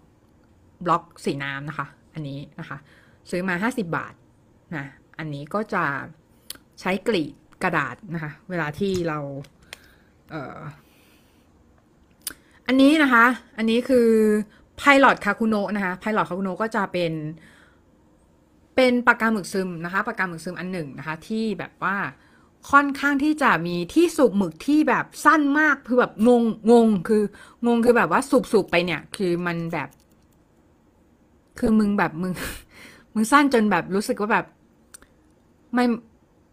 [0.86, 2.78] บล็อกสีน้ำนะคะ อันนี้นะคะ
[3.30, 4.14] ซื้อมา 50 บาท
[4.76, 4.86] นะ
[5.20, 5.84] อันนี้ก็จะ
[6.82, 7.34] ใช้กรีด
[7.64, 9.20] กระดาษนะคะ เวลาที่เรา
[10.32, 10.60] เอ่อ
[12.68, 13.26] อันนี้นะคะ
[13.58, 14.10] อันนี้คือ
[14.82, 16.52] Pilot k a k u n o นะคะ Pilot k a k u n o
[16.62, 17.14] ก็จะเป็น
[18.76, 21.96] เป็นปากกาหมึกซึมนะคะ ปากกาหมึกซึมอันหนึ่งนะคะ ที่แบบว่า
[22.72, 27.24] ค่อนข้างที่จะมีที่สูบหมึกที่แบบสั้นมากคือแบบงงงงคือ
[27.66, 29.90] งงคือแบบว่าสูบสูบไปเนี่ย คือมันแบบ
[31.60, 32.34] คือมึงแบบมึง
[33.14, 34.46] มึงสั้นจนแบบรู้สึกว่าแบบ
[35.74, 35.86] ไม่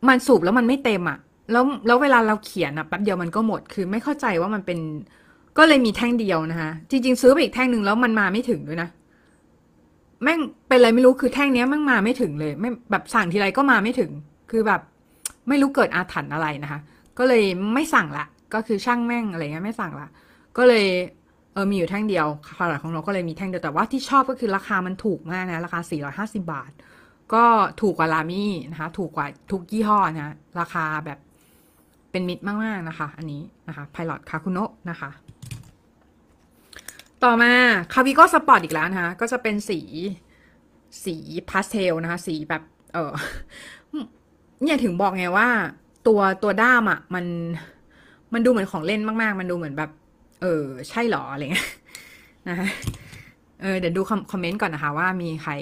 [0.08, 1.18] มันสูบแล้วมันไม่เต็มอะ่ะ
[1.52, 4.78] แล้วแล้วเวลาเราเขียนอะ่ะแป๊บเดียวมันก็หมด คือไม่เข้าใจว่ามันเป็น
[5.58, 8.88] ก็เลยมีแท่งเดียวนะคะจริง ๆ ซื้อไปอีกแท่งหนึ่งแล้วมันมาไม่ถึงด้วยนะ
[10.22, 14.10] แม่งเป็นอะไรไม่รู้คือแท่งเนี้ยแม่งมาไม่ถึงเลย ไม่แบบสั่งทีไรก็มาไม่ถึง
[14.50, 14.80] คือแบบ
[15.48, 16.80] ไม่รู้เกิดอาถรรพ์อะไรนะคะ
[17.18, 20.09] ก็เลยไม่สั่งละ ก็คือช่างแม่งอะไรเงี้ยไม่สั่งละ
[20.57, 20.87] ก็เลย
[21.52, 22.26] เออมีอยู่แท่งเดียว
[22.59, 25.80] คาราของเราก็เลยมีแท่งเดียว แต่ว่าที่ชอบก็คือราคามันถูกมากนะ ราคา
[26.37, 26.72] 450 บาท
[27.35, 27.44] ก็
[27.80, 31.18] ถูกกว่าลามี่นะคะ ถูกกว่าทุกยี่ห้อนะ ราคาแบบ
[32.11, 35.11] เป็นมิตรมากๆนะคะ อันนี้นะคะ Pilot k a k u n o นะคะ
[37.24, 37.52] ต่อมา
[37.92, 39.80] คาวิโก้สปอร์ตอีกแล้วนะคะ ก็จะเป็นสี
[41.04, 41.16] สี
[41.50, 43.12] พาสเทลนะคะ สีแบบเออ
[44.64, 45.48] เนี่ยถึงบอกไงว่า
[46.07, 47.24] ตัวตัวด้ามอะ่ะ มัน
[48.33, 49.90] มันดูเหมือนของเล่นมาก ๆ มันดูเหมือนแบบ
[50.42, 51.68] เออ ใช่หรออะไรเงี้ย
[52.48, 52.68] นะคะ
[53.61, 55.53] เออเดี๋ยวดูคอมเมนต์ก่อนนะคะ ว่ามีใคร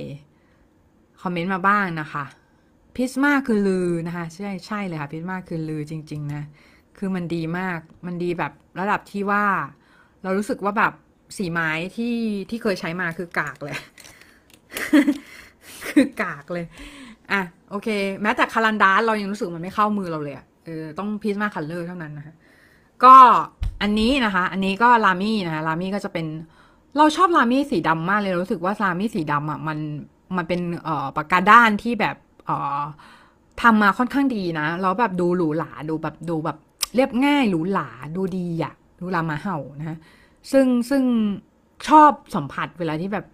[1.22, 2.24] คอมเมนต์มาบ้างนะคะ
[2.96, 6.42] Prismacolor นะคะ ใช่ใช่เลยค่ะ Prismacolor จริง ๆ นะ
[6.98, 9.44] คือมันดีมากมันดีแบบระดับที่ว่า
[10.22, 10.92] เรารู้สึกว่าแบบ
[11.36, 12.16] สีไม้ที่
[12.50, 13.76] ที่เคยใช้มาคือกากเลย
[15.88, 16.66] คือกากเลย
[17.32, 17.88] อะโอเค
[18.22, 22.34] แม้แต่ Caran d'Ache เรายังรู้สึกมันไม่เข้ามือเราเลยอะเออต้อง Prismacolor เท่านั้นนะคะ
[23.04, 23.14] ก็
[23.82, 26.26] อันนี้นะคะ อันนี้ก็ Lamy นะคะ Lamy ก็จะเป็น
[26.96, 29.78] เราชอบ Lamy สีดำมากเลยรู้สึกว่า Lamy สีดำอะมัน
[30.36, 32.16] มันเป็นเอ่อปากกาด้ามที่แบบ
[32.46, 32.80] เอ่อ
[33.62, 36.56] ทำมาค่อนข้างดีนะแล้วแบบดูหรูหราดูแบบดูแบบ
[36.94, 39.98] เรียบง่ายหรูหราดูดีอะดูลามาเห่านะ
[40.52, 41.02] ซึ่งซึ่ง
[41.88, 43.26] ชอบสัมผัสเวลาที่แบบ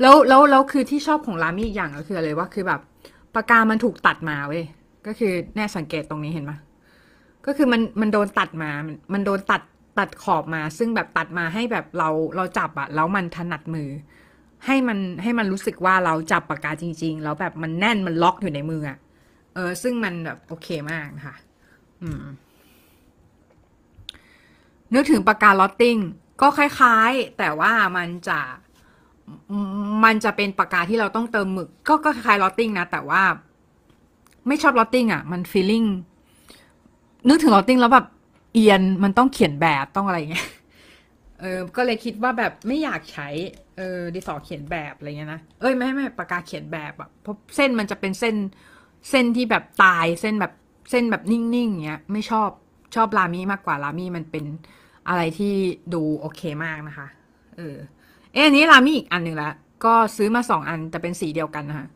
[0.00, 2.80] แล้วแล้วแล้วคือที่ชอบของรามี่อีกอย่างก็คืออะไรว่าคือแบบ
[3.34, 4.64] ปากกามันถูกตัดมาเว้ย
[5.06, 6.52] ก็คือแน่สังเกตตรงนี้เห็นไหม
[7.46, 8.70] ก็คือมันมันโดนตัดมา
[9.12, 9.62] มันโดนตัด
[9.98, 13.88] ตัดขอบมา ซึ่งแบบตัดมาให้แบบเราเราจับอะแล้วมันถนัดมือ
[14.66, 18.98] ให้มันให้มันรู้สึกว่าเราจับปากกาจริง ๆ แล้วแบบมันแน่นมันล็อกอยู่ในมืออะ
[19.54, 21.36] เออ ซึ่งมันแบบโอเคมากนะคะ
[22.02, 22.24] อืม
[24.94, 25.96] นึกถึงปากกา Rotring
[26.40, 28.40] ก็คล้ายๆ แต่ว่ามันจะ
[30.04, 33.22] มันจะเป็นปากกาที่เราต้องเติมหมึก ก็ก็คล้าย Rotring นะ แต่ว่า
[34.48, 35.84] ไม่ชอบ Rotring อะ มัน feeling
[37.28, 38.06] นึกถึง Rotring แล้วแบบ
[38.52, 40.46] เอียนมันต้องเขียนแบบต้องอะไรเงี้ย
[41.40, 43.28] เออ ก็เลยคิดว่าแบบไม่อยากใช้
[43.76, 48.36] เออดินสอเขียนแบบอะไรเงี้ยนะเอ้ยไม่ไม่ปากกาเขียนแบบอะเพราะเส้นมันจะเป็นเส้น
[49.10, 50.52] เส้นที่แบบตายเส้นแบบ
[50.90, 52.48] เส้นแบบนิ่งๆเงี้ย ไม่ชอบ
[52.94, 54.44] ชอบ Lamy มากกว่า Lamy มันเป็น
[55.08, 55.54] อะไรที่
[55.94, 57.06] ดูโอเคมากนะคะ
[57.56, 57.76] เออ
[58.34, 61.86] เอ๊ะอันนี้ Lamy อีกอันหนึ่งแล้วก็ซื้อมาสองอันแต่เป็นสีเดียวกันนะคะ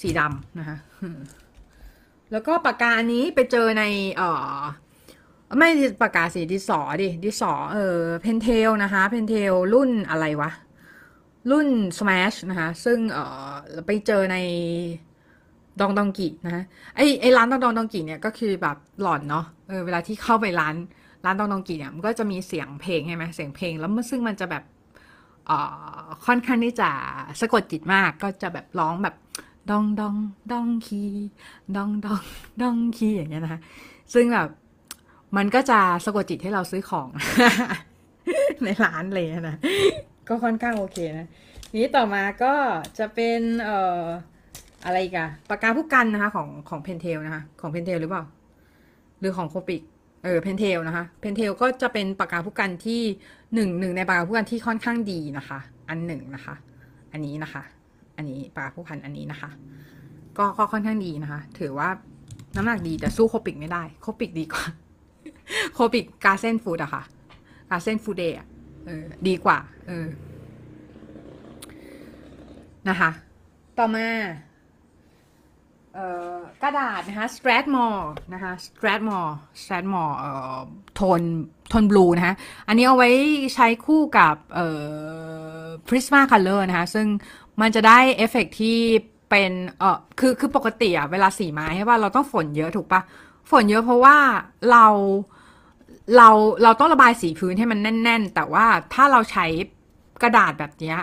[0.00, 0.76] สีดำนะคะ
[2.32, 3.84] แล้วก็ปากกาอันนี้ไปเจอใน
[4.16, 4.58] เอ่อ
[5.58, 5.68] ไม่
[6.02, 10.50] ปากกาสีดินสอดิดินสอเออ Pentel นะคะ Pentel รุ่นอะไรวะ
[11.50, 13.52] รุ่น Smash นะคะซึ่งเออ
[13.86, 14.36] ไปเจอใน
[15.80, 16.64] ดองดองกินะะ
[16.96, 20.74] ไอไอร้านดองดองดองกิเนี่ยก็คือแบบหลอนเนาะเออเวลาที่เข้าไปร้าน
[21.24, 24.62] ร้านดองดองกิเนี่ยมันก็จะมีเสียงเพลงใช่ไหมเสียงเพลงแล้วมันซึ่งมันจะแบบ
[26.26, 26.90] ค่อนข้างที่จะ
[27.40, 29.14] สะกดจิตมากก็จะแบบร้องแบบ
[29.70, 30.16] ดองดอง
[30.52, 31.02] ดองคี
[31.76, 32.20] ดองดอง
[32.62, 33.60] ดองคีอย่างเงี้ยนะคะ
[34.14, 34.48] ซึ่งแบบ
[35.36, 37.08] มันก็จะสะกดจิตให้เราซื้อของ
[38.64, 39.56] ในร้านเลยนะ
[40.28, 41.26] ก็ค่อนข้างโอเคนะ
[41.76, 42.54] นี้ต่อมาก็
[42.98, 44.02] จะเป็นเอ่อ
[44.84, 48.24] อะไรกันปากกาพู่กันนะคะ ของของ Pentel นะคะ ของ Pentel หรือเปล่า
[49.20, 49.82] หรือของ Copic
[50.24, 53.02] เออ Pentel นะคะ Pentel ก็จะเป็นปากกาพู่กันที่
[53.54, 55.58] หนึ่งหนึ่งในปากกาพู่กันที่ค่อนข้างดีนะคะ
[55.88, 56.54] อันหนึ่งนะคะ
[57.12, 57.62] อันนี้นะคะ
[58.16, 59.50] อันนี้ปากกาพู่กันอันนี้นะคะ
[60.38, 61.88] ก็ก็ค่อนข้างดีนะคะ ถือว่า
[62.56, 64.64] น้ำหนักดีแต่สู้ Copic ไม่ได้ Copic ดีกว่า
[65.74, 67.02] Copic Gasenfude อะค่ะ
[67.70, 68.46] Gasenfude อะ
[68.86, 69.58] เออดีกว่า
[69.88, 70.06] เออ
[72.88, 73.10] นะคะ
[73.78, 74.06] ต่อมา
[76.62, 80.58] กระดาษนะคะ Strathmore นะคะ Strathmore Strathmore เอ่อ
[80.94, 81.22] Toned
[81.68, 82.34] Toned Blue นะคะ
[82.68, 83.10] อันนี้เอาไว้
[83.54, 84.34] ใช้คู่กับ
[85.88, 87.06] Prismacolor นะคะ ซึ่ง
[87.60, 88.78] มันจะได้เอฟเฟกที่
[89.30, 93.00] เป็นเออคือคือปกติอะเวลาสีไม้ใช่ป่ะเราต้องฝนเยอะถูกปะ
[93.50, 94.16] ฝนเยอะเพราะว่า
[94.70, 94.86] เรา
[96.16, 96.28] เรา
[96.62, 99.46] เราต้องระบายสีพื้นให้มันแน่น ๆ แต่ว่าถ้าเราใช้
[100.22, 100.94] กระดาษแบบนี้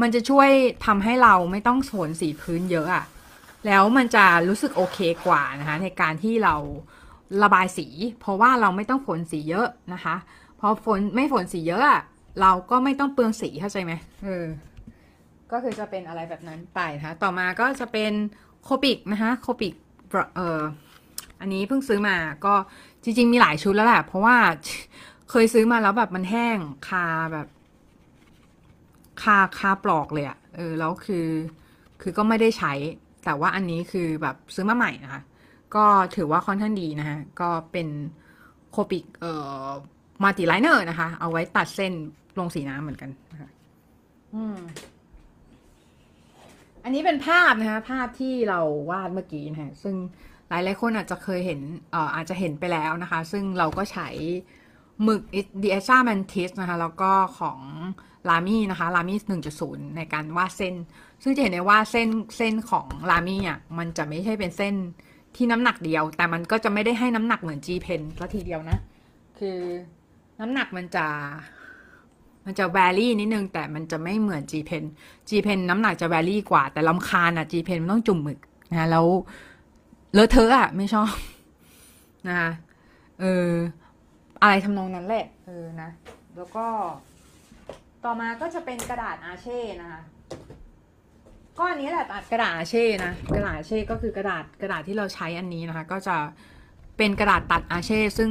[0.00, 0.48] มันจะช่วย
[0.86, 3.04] ทำให้เราไม่ต้องสวนสีพื้นเยอะอะ
[3.66, 6.54] แล้วมันจะรู้สึกโอเคกว่านะคะในการที่เรา
[7.42, 7.86] ระบายสี
[8.20, 10.16] เพราะว่าเราไม่ต้องฝนสีเยอะนะคะ
[10.60, 11.82] พอฝนไม่ฝนสีเยอะ
[12.40, 13.92] เราก็ไม่ต้องเปลืองสีเข้าใจไหม
[14.24, 14.46] เออ
[15.52, 18.12] ก็คือจะเป็นอะไรแบบนั้นไปนะคะต่อมาก็จะเป็น
[18.62, 19.74] Copic นะคะ Copic
[20.36, 20.62] เอ่อ
[21.40, 22.54] อันนี้เพิ่งซื้อมาก็
[23.02, 24.36] จริง ๆ มีหลายชุดแล้วแหละเพราะว่า
[25.30, 27.46] เคยซื้อมาแล้วแบบมันแห้งคาแบบ
[29.22, 31.26] คาคาปลอกเลยอะเออแล้วคือ
[32.02, 32.72] คือก็ไม่ได้ใช้
[33.24, 35.20] แต่ว่าอันนี้คือแบบซื้อมาใหม่นะคะ
[35.74, 35.84] ก็
[36.16, 37.88] ถือว่าค่อนข้างดีนะคะ ก็เป็น
[38.70, 39.32] Copic เอ่
[39.64, 39.68] อ
[40.22, 41.92] Multiliner นะคะ เอาไว้ตัดเส้น
[42.38, 43.50] ลงสีน้ำเหมือนกันนะคะ
[44.34, 44.58] อืม
[46.84, 48.60] อันนี้เป็นภาพนะคะภาพที่เรา
[48.90, 49.94] วาดเมื่อกี้นะคะซึ่ง
[50.48, 51.60] หลายหลายคนอาจจะเคยเห็น
[51.92, 54.08] เอ่ออาจจะเห็นไปแล้วนะคะ ซึ่งเราก็ใช้
[55.02, 55.22] หมึก
[55.62, 57.58] d i a s a Mantis นะคะ แล้วก็ของ
[58.28, 59.18] ลามี่นะคะลามี่
[59.60, 60.74] 1.0ในการวาดเส้น
[61.22, 64.74] ซึ่งจะเห็นได้ว่าเส้นเส้นของลามี่อะมันจะไม่ใช่เป็นเส้น
[65.36, 68.78] ที่น้ำหนักเดียว แต่มันก็จะไม่ได้ให้น้ำหนักเหมือน G Pen ก็ทีเดียวนะ
[69.38, 69.58] คือ
[70.40, 71.06] น้ำหนักมันจะ
[72.44, 74.84] มันจะแวรี่นิดนึง แต่มันจะไม่เหมือน G Pen
[75.28, 78.38] G Pen น้ำหนักจะแวรี่กว่า แต่ลำคาญอะ G Pen มันต้องจุ่มหมึก
[78.72, 79.06] นะแล้ว
[80.14, 81.12] เลอะเทอะอะไม่ชอบ
[82.28, 82.50] นะคะ
[83.20, 83.50] เออ
[84.44, 85.90] อะไรทำนองนั้นแหละเออนะ
[86.36, 86.66] แล้วก็
[88.04, 90.00] ต่อมาก็จะเป็นกระดาษอาเช่นะคะ
[91.58, 96.16] ก็อันนี้แหละกระดาษอาเช่นะกระดาษอาเช่ก็คือกระดาษกระดาษที่เราใช้อันนี้นะคะ ก็จะ
[96.96, 98.28] เป็นกระดาษตัดอาเช่ซึ่ง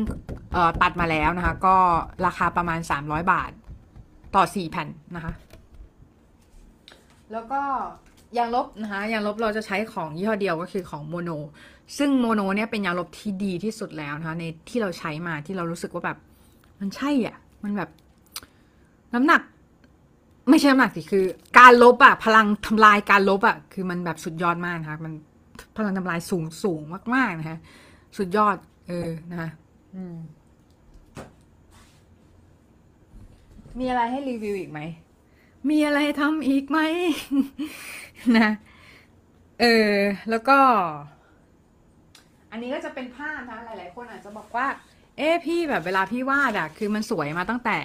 [0.54, 1.76] เอ่อตัดมาแล้วนะคะ ก็
[2.26, 3.52] ราคาประมาณ 300 บาท
[4.36, 5.34] ต่อ 4 แผ่นนะคะ
[7.32, 7.62] แล้วก็
[8.38, 11.30] ยางลบนะคะยางลบเราจะใช้ของยี่ห้อเดียวก็คือของโมโน
[11.98, 16.18] ซึ่งโมโนเนี่ยเป็นยางลบที่ดีที่สุดแล้วนะคะในที่เราใช้มาที่เรารู้สึกว่าแบบ
[16.80, 17.90] มันใช่อะ มันแบบ
[19.14, 19.42] น้ำหนัก
[20.50, 21.26] ไม่ใช่น้ำหนักสิคือ
[21.60, 25.14] การลบอะพลังทำลายการลบอะคือมันแบบสุดยอดมากนะคะมัน
[25.78, 26.82] พลังทำลายสูงสูง
[27.16, 27.58] มากๆนะคะ
[28.18, 28.56] สุดยอด
[28.88, 29.50] เออนะคะ
[29.96, 30.16] อืม
[33.80, 34.80] มีอะไรให้รีวิวอีกไหม
[35.70, 36.80] มีอะไรทำอีกไหม
[38.38, 38.50] นะ
[39.62, 39.94] เออ
[40.30, 40.60] แล้วก็
[42.52, 44.68] อันนี้ก็จะเป็นภาพนะ หลาย ๆ คนอาจจะบอกว่า
[45.18, 47.80] เอ๊ะพี่แบบเวลาพี่วาดอะคือมันสวยมาตั้งแต่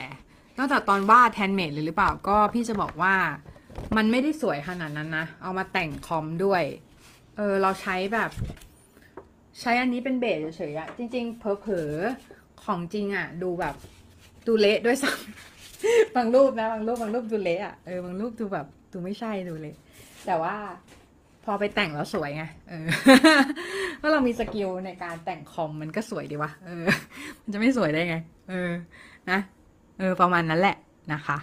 [0.59, 3.15] ตั้งแต่ตอนวาดแทนเมดเลยหรือเปล่า ก็พี่จะบอกว่า
[3.97, 6.63] มันไม่ได้สวยขนาดนั้นนะ เอามาแต่งคอมด้วย
[7.37, 8.31] เออ เราใช้แบบ
[9.61, 13.75] ใช้อันนี้เป็น base เฉยๆอะจริง ๆ เผลอๆ ของจริงอะดูแบบ
[14.47, 15.58] ดูเละด้วยซ้ำ
[16.17, 19.77] บางรูปนะบางรูปบางรูปดูเละอะเออบางรูปดูแบบดูไม่ใช่ดูเละ
[20.27, 20.55] แต่ว่า
[21.45, 22.87] พอไปแต่งแล้วสวยไงเออ
[24.01, 26.85] ถ้าเรามี skill ในการแต่งคอมมันก็สวยดีวะเออ
[27.41, 28.17] มันจะไม่สวยได้ไง
[28.51, 28.73] เออ
[29.31, 29.39] นะ
[29.99, 30.77] เออ ประมาณนั้นแหละ
[31.13, 31.39] นะคะ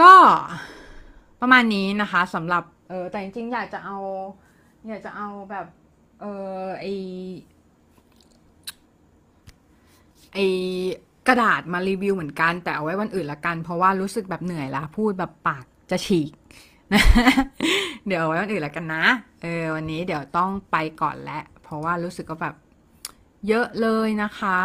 [0.00, 0.12] ก็
[1.40, 3.98] ประมาณนี้นะคะสำหรับ เออแต่จริงๆอยากจะเอา
[4.88, 5.66] อยากจะเอาแบบ
[6.20, 6.24] เอ
[6.64, 6.86] อไอ
[10.32, 10.38] ไอ
[11.28, 16.30] กระดาษมารีวิวเหมือนกัน แต่เอาไว้วันอื่นละกัน เพราะว่ารู้สึกแบบเหนื่อยละพูดแบบปากจะฉีก
[16.92, 17.02] นะ
[18.06, 19.02] เดี๋ยวเอาไว้วันอื่นละกันนะ
[19.42, 22.54] เออวันนี้เดี๋ยวต้องไปก่อนแล้วเพราะว่ารู้สึกก็แบบ
[23.48, 24.58] เยอะเลยนะคะ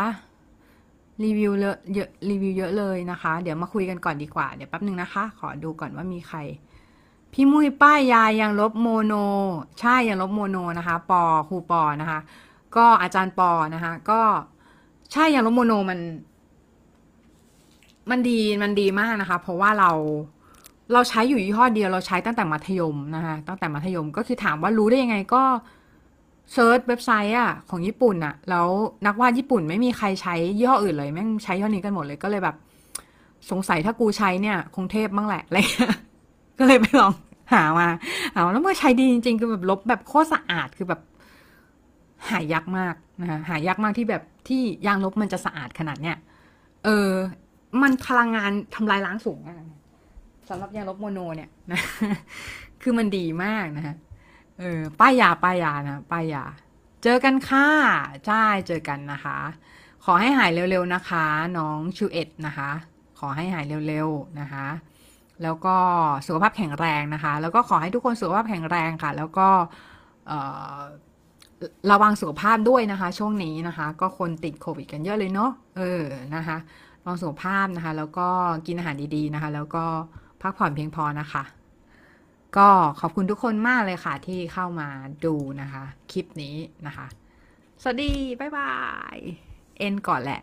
[1.23, 6.39] รีวิวเยอะเยอะรีวิวเยอะเลยนะคะ เดี๋ยวมาคุยกันก่อนดีกว่า เดี๋ยวแป๊บหนึ่งนะคะ ขอดูก่อนว่ามีใคร
[7.33, 9.13] พี่มุ้ยป้ายยายังลบโมโน
[9.79, 12.19] ใช่ยังลบโมโนนะคะ ปอครูปอนะคะ
[12.75, 14.21] ก็อาจารย์ปอนะคะ ก็
[15.11, 15.99] ใช่ยังลบโมโนมัน
[18.09, 19.91] มันดีมันดีมากนะคะ เพราะว่าเรา
[20.93, 25.43] เราใช้อยู่ยี่ห้อเดียวเราใช้ตั้งแต่มัธยมนะคะตั้งแต่มัธยมก็คือถามว่ารู้ได้ยังไงก็
[26.53, 28.67] search เว็บไซต์อะของญี่ปุ่นอะแล้ว
[29.05, 32.55] นักวาดญี่ปุ่นไม่มีใครใช้ยี่ห้ออื่นเลยแม่งใช้ยี่ห้อนี้กันหมดเลยก็เลยแบบ
[33.49, 35.95] สงสัยถ้ากูใช้เนี่ย คงเทพบ้างแหละอะไรเงี้ย
[36.59, 37.13] ก็เลยไปลอง
[37.53, 37.87] หามา
[38.33, 41.01] หามาแล้วแม่งใช้ดีจริงๆคือแบบลบแบบโคตรสะอาดคือแบบ
[42.29, 46.17] หายากมากนะคะหายากมากที่แบบที่ยางลบมันจะสะอาดขนาดเนี้ย
[46.85, 47.09] เออ
[47.81, 49.63] มันพลังงานทำลายล้างสูงมาก
[50.49, 51.81] สำหรับยางลบ Mono เนี่ยนะ
[52.81, 53.95] คือมันดีมากนะฮะ
[54.59, 56.43] เออป้ายยาป้ายยานะป้ายยา
[57.03, 57.67] เจอกันค่ะ
[58.27, 59.37] ใช่เจอกันนะคะ
[60.05, 61.25] ขอให้หายเร็วๆนะคะ
[61.57, 62.71] น้องชูเอ็ดนะคะ
[63.19, 64.67] ขอให้หายเร็วๆนะคะ
[65.43, 65.75] แล้วก็
[66.25, 69.47] สุขภาพแข็งแรงนะคะ แล้วก็ขอให้ทุกคนสุขภาพแข็งแรงค่ะ แล้วก็
[71.91, 76.05] ระวังสุขภาพด้วยนะคะ ช่วงนี้นะคะ ก็คนติดโควิดกันเยอะเลยเนาะเออ
[76.35, 76.57] นะคะ
[77.05, 78.27] มองสุขภาพนะคะ แล้วก็
[78.67, 79.85] กินอาหารดีๆนะคะ แล้วก็
[80.41, 81.43] พักผ่อนเพียงพอนะคะ
[82.57, 84.89] ก็ขอบคุณทุกคนมากเลยค่ะที่เข้ามา
[85.25, 86.55] ดูนะคะ คลิปนี้
[86.87, 87.07] นะคะ
[87.81, 88.73] สวัสดี บ๊ายบา
[89.15, 89.17] ย
[89.77, 90.41] เอ็นก่อนแหละ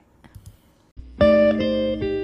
[1.20, 2.17] thank you